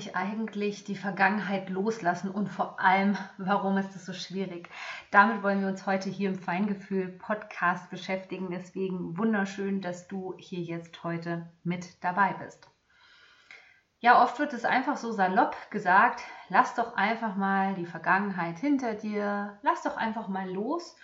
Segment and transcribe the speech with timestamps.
[0.00, 4.68] Ich eigentlich die Vergangenheit loslassen und vor allem, warum ist es so schwierig?
[5.10, 8.50] Damit wollen wir uns heute hier im Feingefühl Podcast beschäftigen.
[8.50, 12.68] Deswegen wunderschön, dass du hier jetzt heute mit dabei bist.
[14.00, 18.94] Ja, oft wird es einfach so salopp gesagt, lass doch einfach mal die Vergangenheit hinter
[18.94, 20.96] dir, lass doch einfach mal los.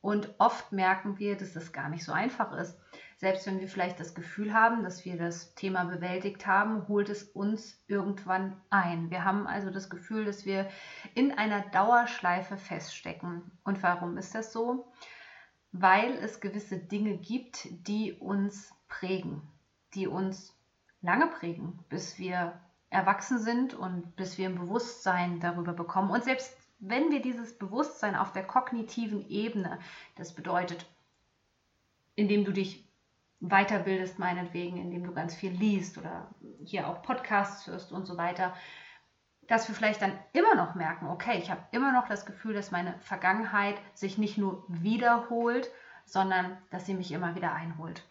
[0.00, 2.78] Und oft merken wir, dass das gar nicht so einfach ist.
[3.18, 7.24] Selbst wenn wir vielleicht das Gefühl haben, dass wir das Thema bewältigt haben, holt es
[7.24, 9.10] uns irgendwann ein.
[9.10, 10.68] Wir haben also das Gefühl, dass wir
[11.14, 13.50] in einer Dauerschleife feststecken.
[13.64, 14.92] Und warum ist das so?
[15.72, 19.42] Weil es gewisse Dinge gibt, die uns prägen,
[19.94, 20.56] die uns
[21.00, 26.12] lange prägen, bis wir erwachsen sind und bis wir ein Bewusstsein darüber bekommen.
[26.12, 29.80] Und selbst wenn wir dieses Bewusstsein auf der kognitiven Ebene,
[30.14, 30.86] das bedeutet,
[32.14, 32.87] indem du dich
[33.40, 36.28] weiterbildest, meinetwegen, indem du ganz viel liest oder
[36.64, 38.54] hier auch Podcasts hörst und so weiter,
[39.46, 42.70] dass wir vielleicht dann immer noch merken, okay, ich habe immer noch das Gefühl, dass
[42.70, 45.70] meine Vergangenheit sich nicht nur wiederholt,
[46.04, 48.02] sondern dass sie mich immer wieder einholt.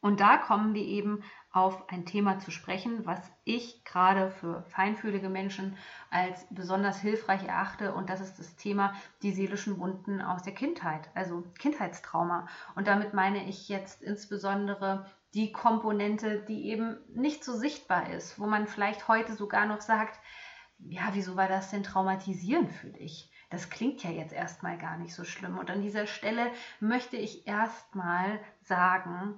[0.00, 5.28] Und da kommen wir eben auf ein Thema zu sprechen, was ich gerade für feinfühlige
[5.28, 5.76] Menschen
[6.10, 7.94] als besonders hilfreich erachte.
[7.94, 12.46] Und das ist das Thema die seelischen Wunden aus der Kindheit, also Kindheitstrauma.
[12.76, 18.46] Und damit meine ich jetzt insbesondere die Komponente, die eben nicht so sichtbar ist, wo
[18.46, 20.20] man vielleicht heute sogar noch sagt,
[20.78, 23.32] ja, wieso war das denn traumatisierend für dich?
[23.50, 25.58] Das klingt ja jetzt erstmal gar nicht so schlimm.
[25.58, 29.34] Und an dieser Stelle möchte ich erstmal sagen,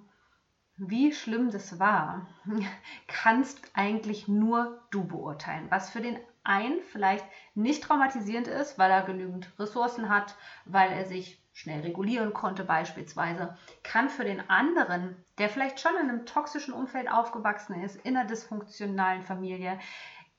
[0.81, 2.27] wie schlimm das war,
[3.07, 5.67] kannst eigentlich nur du beurteilen.
[5.69, 7.25] Was für den einen vielleicht
[7.55, 13.59] nicht traumatisierend ist, weil er genügend Ressourcen hat, weil er sich schnell regulieren konnte beispielsweise,
[13.83, 18.27] kann für den anderen, der vielleicht schon in einem toxischen Umfeld aufgewachsen ist, in einer
[18.27, 19.79] dysfunktionalen Familie,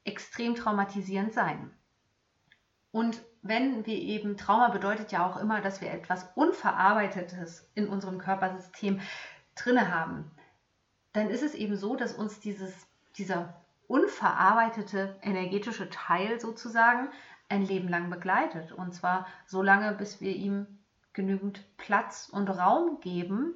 [0.06, 1.72] extrem traumatisierend sein.
[2.90, 8.18] Und wenn wir eben, Trauma bedeutet ja auch immer, dass wir etwas Unverarbeitetes in unserem
[8.18, 9.00] Körpersystem
[9.64, 10.32] drinne haben,
[11.14, 12.74] dann ist es eben so, dass uns dieses,
[13.18, 17.10] dieser unverarbeitete energetische Teil sozusagen
[17.50, 18.72] ein Leben lang begleitet.
[18.72, 20.66] Und zwar so lange, bis wir ihm
[21.14, 23.54] genügend Platz und Raum geben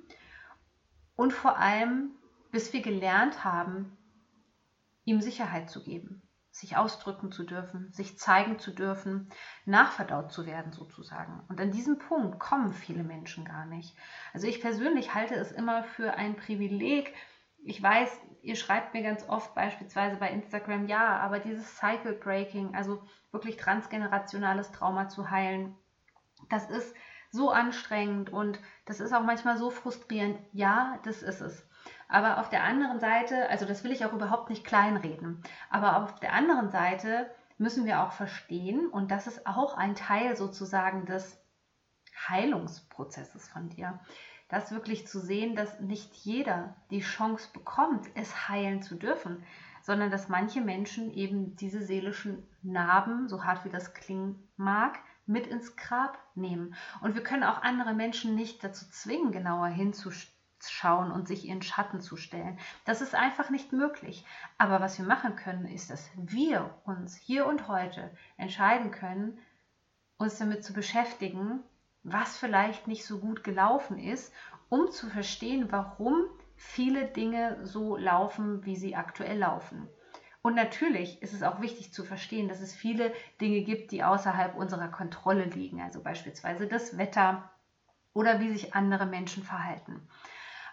[1.15, 2.11] und vor allem,
[2.51, 3.97] bis wir gelernt haben,
[5.05, 6.21] ihm Sicherheit zu geben,
[6.55, 9.27] sich ausdrücken zu dürfen, sich zeigen zu dürfen,
[9.65, 11.43] nachverdaut zu werden sozusagen.
[11.49, 13.93] Und an diesem Punkt kommen viele Menschen gar nicht.
[14.33, 17.13] Also ich persönlich halte es immer für ein Privileg,
[17.61, 22.73] ich weiß, ihr schreibt mir ganz oft beispielsweise bei Instagram, ja, aber dieses Cycle Breaking,
[22.73, 25.75] also wirklich transgenerationales Trauma zu heilen,
[26.47, 26.95] das ist
[27.31, 30.39] so anstrengend und das ist auch manchmal so frustrierend.
[30.53, 31.67] Ja, das ist es.
[32.07, 36.19] Aber auf der anderen Seite, also das will ich auch überhaupt nicht kleinreden, aber auf
[36.19, 41.41] der anderen Seite müssen wir auch verstehen, und das ist auch ein Teil sozusagen des
[42.27, 43.99] Heilungsprozesses von dir,
[44.49, 49.43] das wirklich zu sehen, dass nicht jeder die Chance bekommt, es heilen zu dürfen,
[49.81, 55.47] sondern dass manche Menschen eben diese seelischen Narben, so hart wie das klingen mag, mit
[55.47, 56.75] ins Grab nehmen.
[57.01, 60.34] Und wir können auch andere Menschen nicht dazu zwingen, genauer hinzuschauen
[60.83, 62.59] und sich ihren Schatten zu stellen.
[62.85, 64.25] Das ist einfach nicht möglich.
[64.57, 69.37] Aber was wir machen können, ist, dass wir uns hier und heute entscheiden können,
[70.17, 71.63] uns damit zu beschäftigen,
[72.03, 74.33] was vielleicht nicht so gut gelaufen ist,
[74.69, 79.87] um zu verstehen, warum viele Dinge so laufen, wie sie aktuell laufen.
[80.41, 83.11] Und natürlich ist es auch wichtig zu verstehen, dass es viele
[83.41, 87.49] Dinge gibt, die außerhalb unserer Kontrolle liegen, also beispielsweise das Wetter
[88.13, 90.07] oder wie sich andere Menschen verhalten.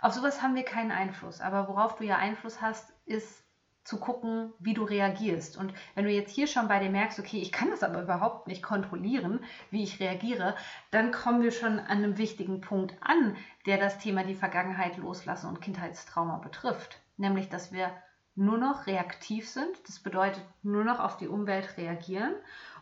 [0.02, 3.44] Auf sowas haben wir keinen Einfluss, aber worauf du ja Einfluss hast, ist
[3.84, 5.56] zu gucken, wie du reagierst.
[5.56, 8.48] Und wenn du jetzt hier schon bei dir merkst, okay, ich kann das aber überhaupt
[8.48, 10.56] nicht kontrollieren, wie ich reagiere,
[10.90, 15.46] dann kommen wir schon an einem wichtigen Punkt an, der das Thema die Vergangenheit loslassen
[15.46, 17.00] und Kindheitstrauma betrifft.
[17.16, 17.92] Nämlich, dass wir
[18.34, 22.34] nur noch reaktiv sind, das bedeutet nur noch auf die Umwelt reagieren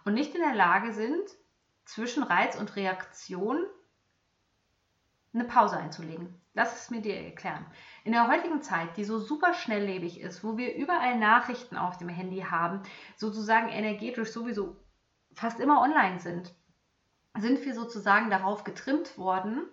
[0.06, 1.28] und nicht in der Lage sind,
[1.84, 3.66] zwischen Reiz und Reaktion
[5.34, 6.39] eine Pause einzulegen.
[6.52, 7.64] Lass es mir dir erklären.
[8.04, 12.08] In der heutigen Zeit, die so super schnelllebig ist, wo wir überall Nachrichten auf dem
[12.08, 12.82] Handy haben,
[13.16, 14.76] sozusagen energetisch sowieso
[15.34, 16.54] fast immer online sind,
[17.38, 19.68] sind wir sozusagen darauf getrimmt worden,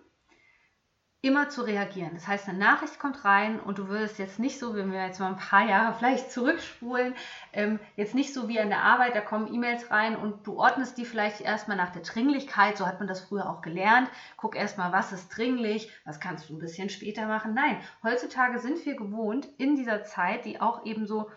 [1.20, 2.12] immer zu reagieren.
[2.14, 5.18] Das heißt, eine Nachricht kommt rein und du würdest jetzt nicht so, wenn wir jetzt
[5.18, 7.14] mal ein paar Jahre vielleicht zurückspulen,
[7.52, 10.96] ähm, jetzt nicht so wie an der Arbeit, da kommen E-Mails rein und du ordnest
[10.96, 14.08] die vielleicht erstmal nach der Dringlichkeit, so hat man das früher auch gelernt.
[14.36, 17.52] Guck erstmal, was ist dringlich, was kannst du ein bisschen später machen.
[17.52, 21.30] Nein, heutzutage sind wir gewohnt, in dieser Zeit, die auch eben so,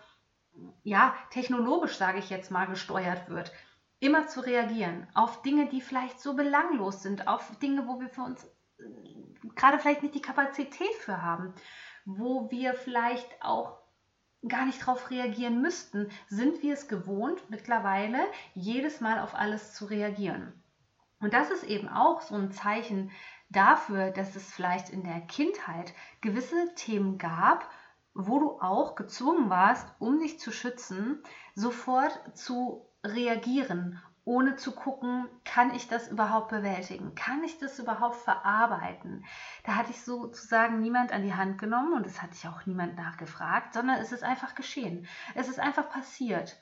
[0.84, 3.50] ja, technologisch, sage ich jetzt mal, gesteuert wird,
[3.98, 8.22] immer zu reagieren auf Dinge, die vielleicht so belanglos sind, auf Dinge, wo wir für
[8.22, 8.46] uns
[9.54, 11.54] gerade vielleicht nicht die Kapazität für haben,
[12.04, 13.78] wo wir vielleicht auch
[14.48, 18.18] gar nicht darauf reagieren müssten, sind wir es gewohnt, mittlerweile
[18.54, 20.52] jedes Mal auf alles zu reagieren.
[21.20, 23.12] Und das ist eben auch so ein Zeichen
[23.50, 27.70] dafür, dass es vielleicht in der Kindheit gewisse Themen gab,
[28.14, 31.22] wo du auch gezwungen warst, um dich zu schützen,
[31.54, 37.14] sofort zu reagieren ohne zu gucken, kann ich das überhaupt bewältigen?
[37.14, 39.24] Kann ich das überhaupt verarbeiten?
[39.64, 42.96] Da hatte ich sozusagen niemand an die Hand genommen und es hatte ich auch niemand
[42.96, 45.06] nachgefragt, sondern es ist einfach geschehen.
[45.34, 46.56] Es ist einfach passiert.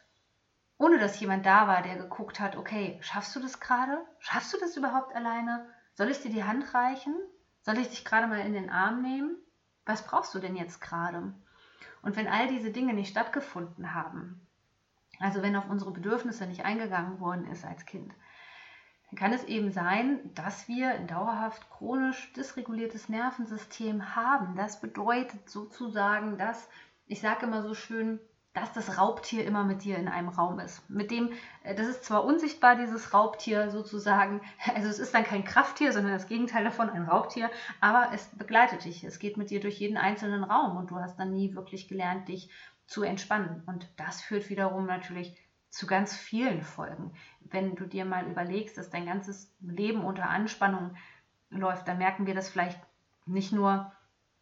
[0.79, 3.99] Ohne dass jemand da war, der geguckt hat, okay, schaffst du das gerade?
[4.19, 5.69] Schaffst du das überhaupt alleine?
[5.95, 7.15] Soll ich dir die Hand reichen?
[7.61, 9.37] Soll ich dich gerade mal in den Arm nehmen?
[9.85, 11.35] Was brauchst du denn jetzt gerade?
[12.01, 14.47] Und wenn all diese Dinge nicht stattgefunden haben,
[15.21, 18.13] also wenn auf unsere Bedürfnisse nicht eingegangen worden ist als Kind,
[19.11, 24.57] dann kann es eben sein, dass wir ein dauerhaft chronisch dysreguliertes Nervensystem haben.
[24.57, 26.69] Das bedeutet sozusagen, dass,
[27.07, 28.21] ich sage immer so schön,
[28.53, 30.89] dass das Raubtier immer mit dir in einem Raum ist.
[30.91, 31.31] Mit dem,
[31.63, 34.41] äh, das ist zwar unsichtbar, dieses Raubtier sozusagen,
[34.75, 37.49] also es ist dann kein Krafttier, sondern das Gegenteil davon, ein Raubtier,
[37.81, 41.17] aber es begleitet dich, es geht mit dir durch jeden einzelnen Raum und du hast
[41.19, 42.51] dann nie wirklich gelernt, dich
[42.91, 43.63] zu entspannen.
[43.67, 45.37] Und das führt wiederum natürlich
[45.69, 47.15] zu ganz vielen Folgen.
[47.39, 50.97] Wenn du dir mal überlegst, dass dein ganzes Leben unter Anspannung
[51.51, 52.81] läuft, dann merken wir das vielleicht
[53.27, 53.93] nicht nur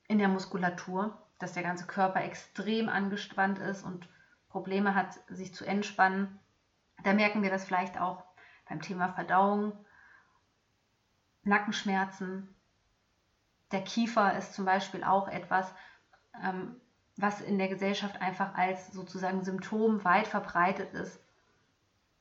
[0.08, 4.08] in der Muskulatur, dass der ganze Körper extrem angespannt ist und
[4.48, 6.40] Probleme hat, sich zu entspannen.
[7.04, 8.24] Da merken wir das vielleicht auch
[8.66, 9.74] beim Thema Verdauung,
[11.42, 12.54] Nackenschmerzen.
[13.72, 15.70] Der Kiefer ist zum Beispiel auch etwas,
[16.42, 16.80] ähm,
[17.18, 21.20] was in der Gesellschaft einfach als sozusagen Symptom weit verbreitet ist,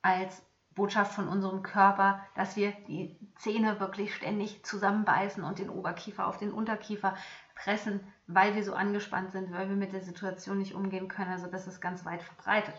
[0.01, 6.27] als Botschaft von unserem Körper, dass wir die Zähne wirklich ständig zusammenbeißen und den Oberkiefer
[6.27, 7.15] auf den Unterkiefer
[7.55, 11.31] pressen, weil wir so angespannt sind, weil wir mit der Situation nicht umgehen können.
[11.31, 12.75] Also das ist ganz weit verbreitet.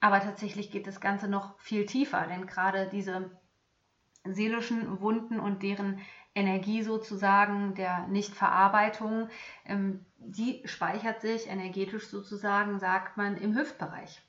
[0.00, 3.30] Aber tatsächlich geht das Ganze noch viel tiefer, denn gerade diese
[4.24, 6.00] seelischen Wunden und deren
[6.38, 9.28] Energie sozusagen der Nichtverarbeitung,
[9.64, 14.22] ähm, die speichert sich energetisch sozusagen, sagt man, im Hüftbereich.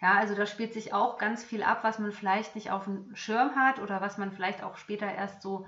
[0.00, 3.14] Ja, also da spielt sich auch ganz viel ab, was man vielleicht nicht auf dem
[3.14, 5.66] Schirm hat oder was man vielleicht auch später erst so,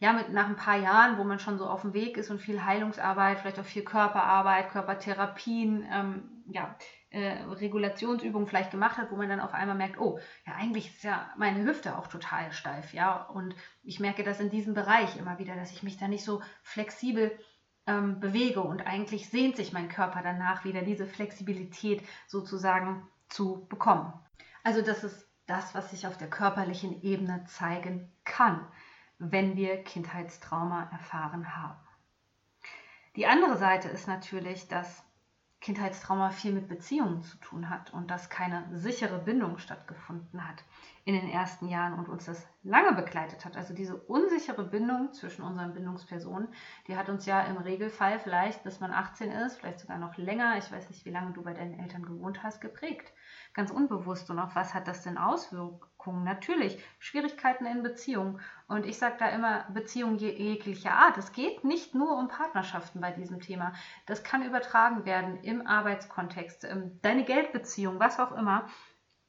[0.00, 2.40] ja, mit nach ein paar Jahren, wo man schon so auf dem Weg ist und
[2.40, 6.74] viel Heilungsarbeit, vielleicht auch viel Körperarbeit, Körpertherapien, ähm, ja,
[7.10, 11.04] äh, Regulationsübungen vielleicht gemacht hat, wo man dann auf einmal merkt, oh, ja, eigentlich ist
[11.04, 15.38] ja meine Hüfte auch total steif, ja, und ich merke das in diesem Bereich immer
[15.38, 17.38] wieder, dass ich mich da nicht so flexibel
[17.86, 18.60] ähm, bewege.
[18.62, 24.12] Und eigentlich sehnt sich mein Körper danach wieder diese Flexibilität sozusagen zu bekommen.
[24.64, 28.66] Also das ist das, was sich auf der körperlichen Ebene zeigen kann,
[29.20, 31.78] wenn wir Kindheitstrauma erfahren haben.
[33.16, 35.04] Die andere Seite ist natürlich, dass
[35.60, 40.64] Kindheitstrauma viel mit Beziehungen zu tun hat und dass keine sichere Bindung stattgefunden hat
[41.04, 43.58] in den ersten Jahren und uns das lange begleitet hat.
[43.58, 46.48] Also diese unsichere Bindung zwischen unseren Bindungspersonen,
[46.86, 50.56] die hat uns ja im Regelfall vielleicht, bis man 18 ist, vielleicht sogar noch länger,
[50.56, 53.12] ich weiß nicht, wie lange du bei deinen Eltern gewohnt hast, geprägt.
[53.52, 54.30] Ganz unbewusst.
[54.30, 55.89] Und auf was hat das denn Auswirkungen?
[56.06, 58.40] Natürlich, Schwierigkeiten in Beziehungen.
[58.68, 61.18] Und ich sage da immer, Beziehungen jeglicher Art.
[61.18, 63.72] Es geht nicht nur um Partnerschaften bei diesem Thema.
[64.06, 66.66] Das kann übertragen werden im Arbeitskontext,
[67.02, 68.66] deine Geldbeziehung, was auch immer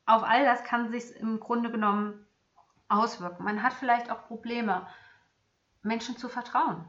[0.05, 2.25] auf all das kann sich im Grunde genommen
[2.89, 3.43] auswirken.
[3.43, 4.87] Man hat vielleicht auch Probleme,
[5.83, 6.85] Menschen zu vertrauen.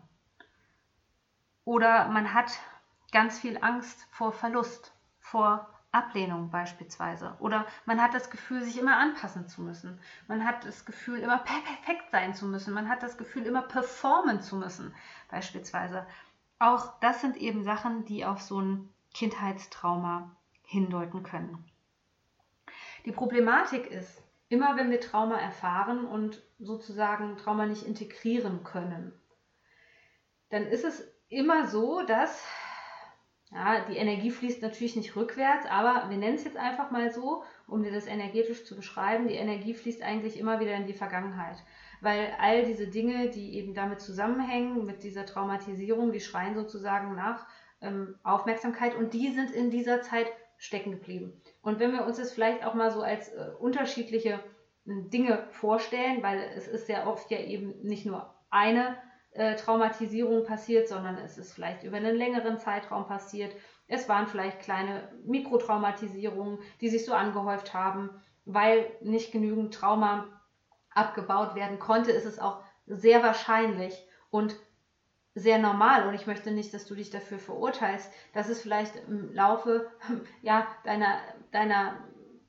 [1.64, 2.58] Oder man hat
[3.12, 7.36] ganz viel Angst vor Verlust, vor Ablehnung beispielsweise.
[7.38, 10.00] Oder man hat das Gefühl, sich immer anpassen zu müssen.
[10.26, 12.72] Man hat das Gefühl, immer perfekt sein zu müssen.
[12.72, 14.94] Man hat das Gefühl, immer performen zu müssen
[15.30, 16.06] beispielsweise.
[16.58, 20.34] Auch das sind eben Sachen, die auf so ein Kindheitstrauma
[20.64, 21.62] hindeuten können.
[23.04, 29.12] Die Problematik ist, immer wenn wir Trauma erfahren und sozusagen Trauma nicht integrieren können,
[30.48, 32.46] dann ist es immer so, dass
[33.54, 37.44] Ja, die Energie fließt natürlich nicht rückwärts, aber wir nennen es jetzt einfach mal so,
[37.66, 39.28] um dir das energetisch zu beschreiben.
[39.28, 41.56] Die Energie fließt eigentlich immer wieder in die Vergangenheit,
[42.00, 47.46] weil all diese Dinge, die eben damit zusammenhängen, mit dieser Traumatisierung, die schreien sozusagen nach
[47.82, 51.34] ähm, Aufmerksamkeit und die sind in dieser Zeit stecken geblieben.
[51.60, 54.40] Und wenn wir uns das vielleicht auch mal so als äh, unterschiedliche
[54.86, 58.96] äh, Dinge vorstellen, weil es ist sehr oft ja eben nicht nur eine
[59.32, 63.54] äh, Traumatisierung passiert, sondern es ist vielleicht über einen längeren Zeitraum passiert.
[63.86, 68.10] Es waren vielleicht kleine Mikrotraumatisierungen, die sich so angehäuft haben,
[68.44, 70.28] weil nicht genügend Trauma
[70.90, 74.56] abgebaut werden konnte, ist es auch sehr wahrscheinlich und
[75.34, 79.32] sehr normal und ich möchte nicht, dass du dich dafür verurteilst, dass es vielleicht im
[79.32, 79.90] Laufe
[80.42, 81.18] ja, deiner,
[81.52, 81.96] deiner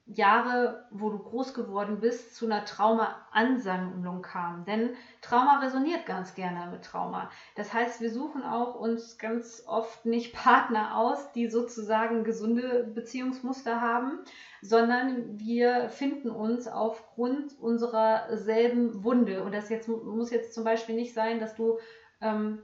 [0.06, 4.66] Jahre, wo du groß geworden bist, zu einer Trauma-Ansammlung kam.
[4.66, 7.32] Denn Trauma resoniert ganz gerne mit Trauma.
[7.56, 13.80] Das heißt, wir suchen auch uns ganz oft nicht Partner aus, die sozusagen gesunde Beziehungsmuster
[13.80, 14.20] haben,
[14.62, 19.44] sondern wir finden uns aufgrund unserer selben Wunde.
[19.44, 21.80] Und das jetzt muss jetzt zum Beispiel nicht sein, dass du,
[22.20, 22.62] ähm,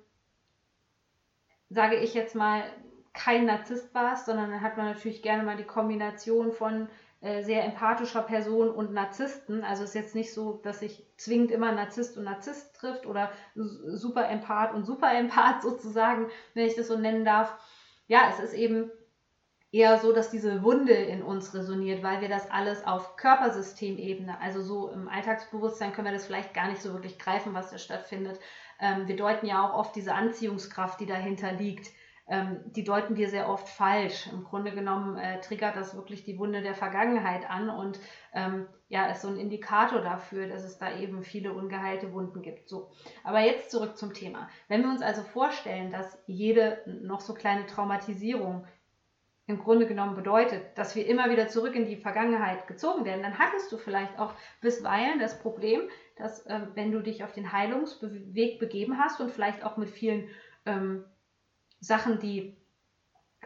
[1.69, 2.63] sage ich jetzt mal,
[3.13, 6.88] kein Narzisst warst, sondern dann hat man natürlich gerne mal die Kombination von
[7.22, 9.64] sehr empathischer Person und Narzissten.
[9.64, 14.30] Also ist jetzt nicht so, dass sich zwingend immer Narzisst und Narzisst trifft oder super
[14.30, 17.54] Empath und super Empath sozusagen, wenn ich das so nennen darf.
[18.08, 18.90] Ja, es ist eben
[19.72, 24.62] eher so, dass diese Wunde in uns resoniert, weil wir das alles auf Körpersystemebene, also
[24.62, 28.40] so im Alltagsbewusstsein können wir das vielleicht gar nicht so wirklich greifen, was da stattfindet.
[28.80, 31.92] Ähm, wir deuten ja auch oft diese Anziehungskraft, die dahinter liegt
[32.30, 34.28] ähm, die deuten wir sehr oft falsch.
[34.32, 38.00] Im Grunde genommen äh, triggert das wirklich die Wunde der Vergangenheit an und
[38.34, 42.70] ähm, ja, ist so ein Indikator dafür, dass es da eben viele ungeheilte Wunden gibt.
[42.70, 42.92] So,
[43.24, 44.48] aber jetzt zurück zum Thema.
[44.68, 48.66] Wenn wir uns also vorstellen, dass jede noch so kleine Traumatisierung
[49.48, 53.40] im Grunde genommen bedeutet, dass wir immer wieder zurück in die Vergangenheit gezogen werden, dann
[53.40, 55.82] hattest du vielleicht auch bisweilen das Problem,
[56.18, 60.30] dass äh, wenn du dich auf den Heilungsweg begeben hast und vielleicht auch mit vielen
[60.68, 61.04] ähm,
[61.80, 62.56] Sachen, die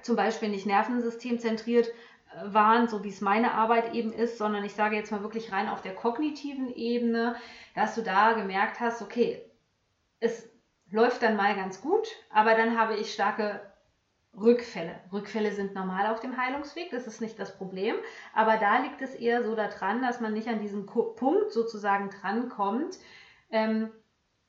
[0.02, 4.74] zum Beispiel nicht nervensystemzentriert äh, waren, so wie es meine Arbeit eben ist, sondern ich
[4.74, 7.36] sage jetzt mal wirklich rein auf der kognitiven Ebene,
[7.75, 9.42] dass du da gemerkt hast, okay,
[10.20, 10.50] es
[10.90, 13.62] läuft dann mal ganz gut, aber dann habe ich starke
[14.36, 14.96] Rückfälle.
[15.12, 17.96] Rückfälle sind normal auf dem Heilungsweg, das ist nicht das Problem,
[18.34, 22.98] aber da liegt es eher so daran, dass man nicht an diesen Punkt sozusagen drankommt,
[23.52, 23.92] ähm,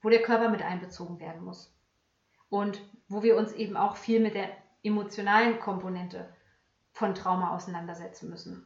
[0.00, 1.73] wo der Körper mit einbezogen werden muss.
[2.54, 4.48] Und wo wir uns eben auch viel mit der
[4.84, 6.32] emotionalen Komponente
[6.92, 8.64] von Trauma auseinandersetzen müssen.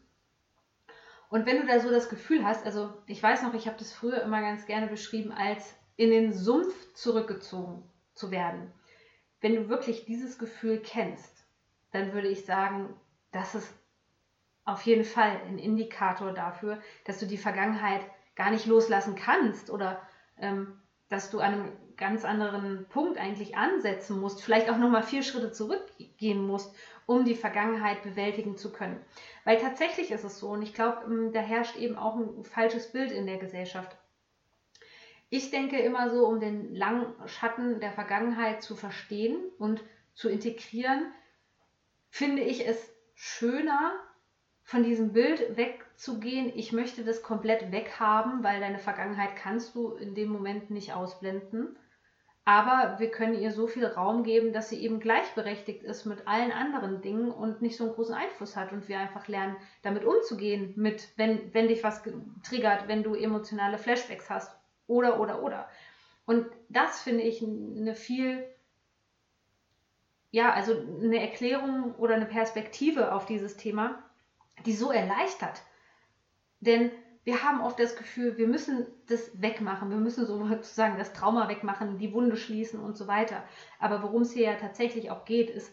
[1.30, 3.95] Und wenn du da so das Gefühl hast, also ich weiß noch, ich habe das
[3.95, 8.71] früher immer ganz gerne beschrieben, als in den Sumpf zurückgezogen zu werden.
[9.40, 11.47] Wenn du wirklich dieses Gefühl kennst,
[11.90, 12.95] dann würde ich sagen,
[13.33, 13.73] das ist
[14.66, 18.02] auf jeden Fall ein Indikator dafür, dass du die Vergangenheit
[18.37, 20.78] gar nicht loslassen kannst oder ähm,
[21.09, 25.53] dass du an einem ganz anderen Punkt eigentlich ansetzen musst, vielleicht auch nochmal vier Schritte
[25.53, 26.75] zurückgehen musst,
[27.07, 29.00] um die Vergangenheit bewältigen zu können.
[29.45, 32.93] Weil tatsächlich ist es so, und ich glaube, ähm, da herrscht eben auch ein falsches
[32.93, 33.97] Bild in der Gesellschaft.
[35.31, 39.83] Ich denke immer so, um den langen Schatten der Vergangenheit zu verstehen und
[40.15, 41.12] zu integrieren,
[42.11, 43.93] finde ich es schöner,
[44.62, 45.57] von diesem Bild
[45.99, 50.93] wegzugehen, ich möchte das komplett weghaben, weil deine Vergangenheit kannst du in dem Moment nicht
[50.93, 51.76] ausblenden.
[52.45, 56.52] Aber wir können ihr so viel Raum geben, dass sie eben gleichberechtigt ist mit allen
[56.52, 60.73] anderen Dingen und nicht so einen großen Einfluss hat und wir einfach lernen, damit umzugehen,
[60.76, 62.00] mit, wenn, wenn dich was
[62.45, 65.69] triggert, wenn du emotionale Flashbacks hast oder, oder, oder.
[66.26, 68.47] Und das finde ich eine viel
[70.31, 73.99] ja, also eine Erklärung oder eine Perspektive auf dieses Thema,
[74.67, 75.62] die so erleichtert.
[76.61, 76.91] Denn
[77.25, 81.99] wir haben oft das Gefühl, wir müssen das wegmachen, wir müssen sozusagen das Trauma wegmachen,
[81.99, 83.45] die Wunde schließen und so weiter.
[83.79, 85.71] Aber worum es hier ja tatsächlich auch geht, ist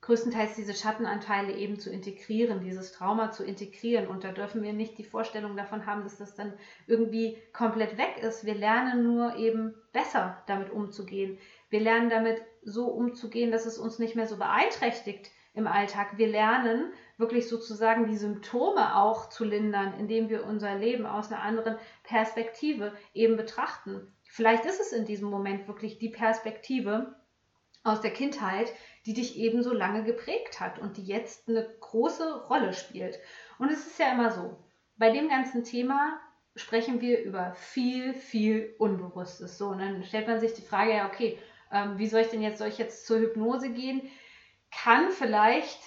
[0.00, 4.06] größtenteils diese Schattenanteile eben zu integrieren, dieses Trauma zu integrieren.
[4.06, 6.52] Und da dürfen wir nicht die Vorstellung davon haben, dass das dann
[6.86, 8.46] irgendwie komplett weg ist.
[8.46, 11.38] Wir lernen nur eben besser damit umzugehen.
[11.68, 16.16] Wir lernen damit so umzugehen, dass es uns nicht mehr so beeinträchtigt im Alltag.
[16.16, 21.42] Wir lernen wirklich sozusagen die Symptome auch zu lindern, indem wir unser Leben aus einer
[21.42, 24.12] anderen Perspektive eben betrachten.
[24.24, 27.16] Vielleicht ist es in diesem Moment wirklich die Perspektive
[27.84, 28.72] aus der Kindheit,
[29.06, 33.18] die dich eben so lange geprägt hat und die jetzt eine große Rolle spielt.
[33.58, 34.56] Und es ist ja immer so,
[34.96, 36.18] bei dem ganzen Thema
[36.56, 39.58] sprechen wir über viel, viel Unbewusstes.
[39.58, 41.38] So, und dann stellt man sich die Frage, ja, okay,
[41.72, 44.02] ähm, wie soll ich denn jetzt, soll ich jetzt zur Hypnose gehen?
[44.70, 45.80] kann vielleicht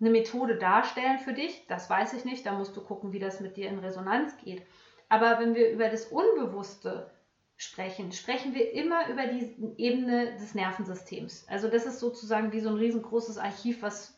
[0.00, 1.66] eine Methode darstellen für dich.
[1.68, 2.44] Das weiß ich nicht.
[2.46, 4.62] Da musst du gucken, wie das mit dir in Resonanz geht.
[5.08, 7.10] Aber wenn wir über das Unbewusste
[7.56, 11.46] sprechen, sprechen wir immer über die Ebene des Nervensystems.
[11.48, 14.13] Also das ist sozusagen wie so ein riesengroßes Archiv, was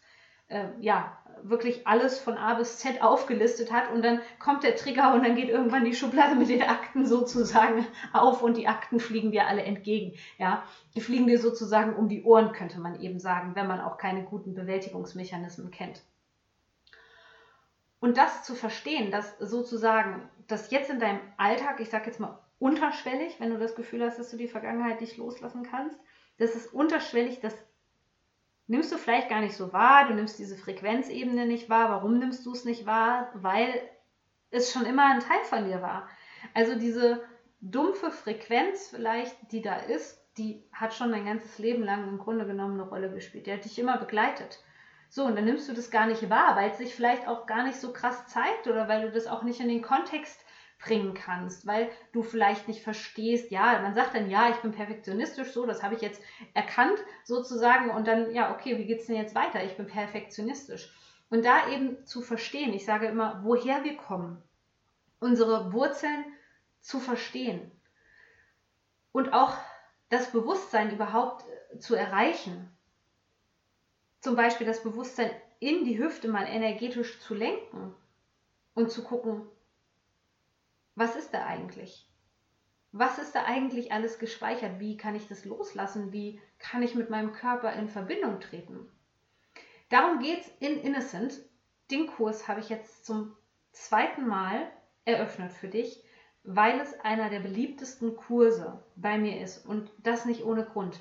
[0.49, 5.15] äh, ja wirklich alles von A bis Z aufgelistet hat und dann kommt der Trigger
[5.15, 9.33] und dann geht irgendwann die Schublade mit den Akten sozusagen auf und die Akten fliegen
[9.33, 10.17] dir alle entgegen.
[10.39, 13.99] Ja, die fliegen dir sozusagen um die Ohren, könnte man eben sagen, wenn man auch
[13.99, 16.03] keine guten Bewältigungsmechanismen kennt.
[18.01, 22.39] Und das zu verstehen, dass sozusagen das jetzt in deinem Alltag, ich sage jetzt mal
[22.59, 25.99] unterschwellig, wenn du das Gefühl hast, dass du die Vergangenheit nicht loslassen kannst,
[26.39, 27.55] das ist unterschwellig, das
[28.67, 31.91] nimmst du vielleicht gar nicht so wahr, du nimmst diese Frequenzebene nicht wahr.
[31.91, 33.31] Warum nimmst du es nicht wahr?
[33.35, 33.73] Weil
[34.51, 36.09] es schon immer ein Teil von dir war.
[36.55, 37.23] Also diese
[37.61, 42.47] dumpfe Frequenz vielleicht, die da ist, die hat schon dein ganzes Leben lang im Grunde
[42.47, 43.47] genommen eine Rolle gespielt.
[43.47, 44.61] Die hat dich immer begleitet.
[45.09, 47.65] So, und dann nimmst du das gar nicht wahr, weil es sich vielleicht auch gar
[47.65, 50.45] nicht so krass zeigt oder weil du das auch nicht in den Kontext
[50.79, 55.53] bringen kannst, weil du vielleicht nicht verstehst, ja, man sagt dann, ja, ich bin perfektionistisch,
[55.53, 56.21] so, das habe ich jetzt
[56.55, 59.65] erkannt sozusagen und dann, ja, okay, wie geht es denn jetzt weiter?
[59.65, 60.95] Ich bin perfektionistisch.
[61.31, 64.43] Und da eben zu verstehen, ich sage immer, woher wir kommen,
[65.19, 66.25] unsere Wurzeln
[66.81, 67.71] zu verstehen
[69.13, 69.57] und auch
[70.09, 72.71] das Bewusstsein überhaupt äh, zu erreichen.
[74.21, 77.95] Zum Beispiel das Bewusstsein in die Hüfte mal energetisch zu lenken
[78.75, 79.43] und zu gucken,
[80.97, 82.09] was ist da eigentlich?
[82.91, 84.81] Was ist da eigentlich alles gespeichert?
[84.81, 86.13] Wie kann ich das loslassen?
[86.13, 88.89] Wie kann ich mit meinem Körper in Verbindung treten?
[89.91, 91.39] Darum geht es in Innocent.
[91.91, 93.37] Den Kurs habe ich jetzt zum
[93.73, 94.73] zweiten Mal
[95.05, 96.03] eröffnet für dich,
[96.43, 100.99] weil es einer der beliebtesten Kurse bei mir ist und das nicht ohne Grund.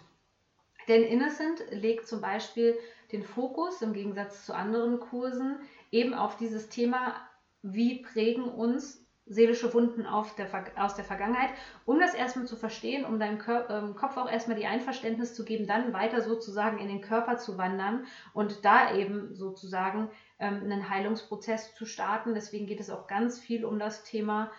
[0.89, 2.77] Denn Innocent legt zum Beispiel
[3.13, 5.59] den Fokus im Gegensatz zu anderen Kursen
[5.91, 7.15] eben auf dieses Thema,
[7.61, 10.05] wie prägen uns seelische Wunden
[10.37, 11.49] der, aus der Vergangenheit,
[11.85, 15.43] um das erstmal zu verstehen, um deinem Kör ähm, Kopf auch erstmal die Einverständnis zu
[15.43, 20.89] geben, dann weiter sozusagen in den Körper zu wandern und da eben sozusagen ähm, einen
[20.89, 22.35] Heilungsprozess zu starten.
[22.35, 24.51] Deswegen geht es auch ganz viel um das Thema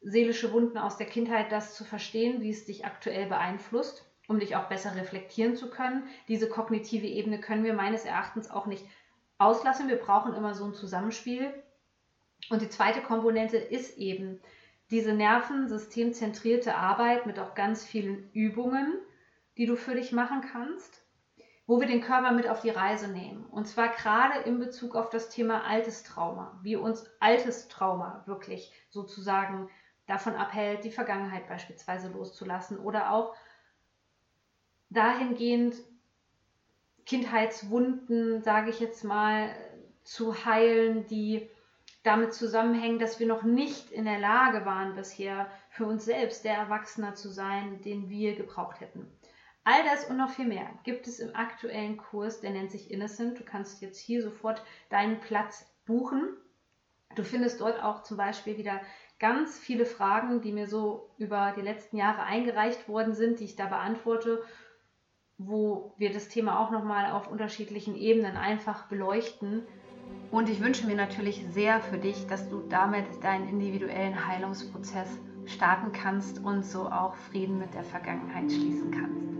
[0.00, 4.56] seelische Wunden aus der Kindheit, das zu verstehen, wie es dich aktuell beeinflusst, um dich
[4.56, 6.04] auch besser reflektieren zu können.
[6.28, 8.86] Diese kognitive Ebene können wir meines Erachtens auch nicht
[9.36, 9.88] auslassen.
[9.88, 11.52] Wir brauchen immer so ein Zusammenspiel
[12.50, 14.40] und die zweite Komponente ist eben
[14.90, 18.94] diese nervensystemzentrierte Arbeit mit auch ganz vielen Übungen,
[19.56, 21.02] die du für dich machen kannst,
[21.66, 23.44] wo wir den Körper mit auf die Reise nehmen.
[23.44, 28.72] Und zwar gerade in Bezug auf das Thema altes Trauma, wie uns altes Trauma wirklich
[28.88, 29.68] sozusagen
[30.06, 33.34] davon abhält, die Vergangenheit beispielsweise loszulassen oder auch
[34.88, 35.74] dahingehend
[37.04, 39.50] Kindheitswunden, sage ich jetzt mal,
[40.02, 41.50] zu heilen, die
[42.08, 46.54] damit zusammenhängen, dass wir noch nicht in der Lage waren, bisher für uns selbst der
[46.54, 49.06] Erwachsener zu sein, den wir gebraucht hätten.
[49.62, 53.38] All das und noch viel mehr gibt es im aktuellen Kurs, der nennt sich Innocent.
[53.38, 56.34] Du kannst jetzt hier sofort deinen Platz buchen.
[57.14, 58.80] Du findest dort auch zum Beispiel wieder
[59.18, 63.56] ganz viele Fragen, die mir so über die letzten Jahre eingereicht worden sind, die ich
[63.56, 64.42] da beantworte,
[65.36, 69.66] wo wir das Thema auch nochmal auf unterschiedlichen Ebenen einfach beleuchten
[70.30, 75.08] und ich wünsche mir natürlich sehr für dich, dass du damit deinen individuellen Heilungsprozess
[75.46, 79.37] starten kannst und so auch Frieden mit der Vergangenheit schließen kannst.